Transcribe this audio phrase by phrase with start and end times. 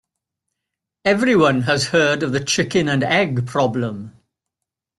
[1.05, 4.17] Everyone has heard of the chicken and egg problem.